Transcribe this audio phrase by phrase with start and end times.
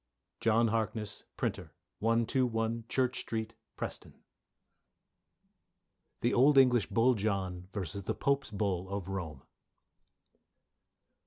[0.39, 4.15] JOHN HARKNESS, Printer, 121, Church Street, Preston.
[6.21, 7.99] THE OLD ENGLISH BULL JOHN v.
[7.99, 9.43] THE POPE'S BULL OF ROME.